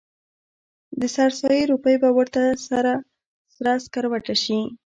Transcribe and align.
د 0.99 1.01
سر 1.15 1.31
سایې 1.39 1.63
روپۍ 1.71 1.95
به 2.01 2.09
ورته 2.17 2.41
سره 2.67 2.91
سکروټه 3.83 4.35
شي. 4.43 4.59